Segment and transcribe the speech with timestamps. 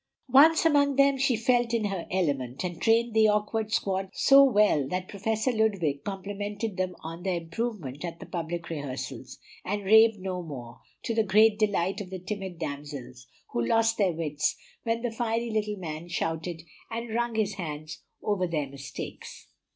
[0.31, 4.87] Once among them she felt in her element, and trained the awkward squad so well
[4.87, 10.41] that Professor Ludwig complimented them on their improvement at the public rehearsals, and raved no
[10.41, 15.11] more, to the great delight of the timid damsels, who lost their wits when the
[15.11, 19.49] fiery little man shouted and wrung his hands over their mistakes.